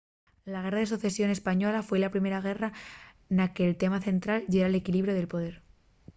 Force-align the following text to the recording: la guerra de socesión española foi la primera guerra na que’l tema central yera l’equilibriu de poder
la 0.45 0.63
guerra 0.63 0.79
de 0.81 0.91
socesión 0.93 1.29
española 1.37 1.85
foi 1.87 1.99
la 2.01 2.13
primera 2.15 2.43
guerra 2.47 2.69
na 3.37 3.45
que’l 3.53 3.73
tema 3.83 3.99
central 4.07 4.39
yera 4.51 4.71
l’equilibriu 4.73 5.13
de 5.17 5.31
poder 5.33 5.55